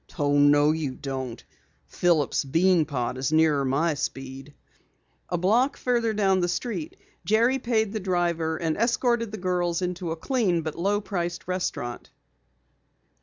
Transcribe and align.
"Oh, 0.17 0.35
no, 0.35 0.71
you 0.71 0.95
don't! 0.95 1.43
Phillip's 1.85 2.43
Bean 2.43 2.85
Pot 2.85 3.19
is 3.19 3.31
nearer 3.31 3.63
my 3.63 3.93
speed." 3.93 4.51
A 5.29 5.37
block 5.37 5.77
farther 5.77 6.11
down 6.11 6.39
the 6.39 6.47
street 6.47 6.95
Jerry 7.23 7.59
paid 7.59 7.93
the 7.93 7.99
driver 7.99 8.57
and 8.57 8.77
escorted 8.77 9.31
the 9.31 9.37
girls 9.37 9.79
into 9.83 10.09
a 10.09 10.15
clean 10.15 10.63
but 10.63 10.73
low 10.73 11.01
priced 11.01 11.47
restaurant. 11.47 12.09